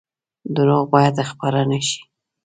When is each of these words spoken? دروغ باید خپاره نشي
دروغ 0.55 0.83
باید 0.93 1.15
خپاره 1.29 1.61
نشي 1.71 2.01